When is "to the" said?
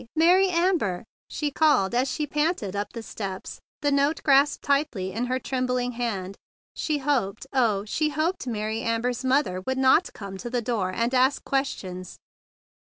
10.39-10.59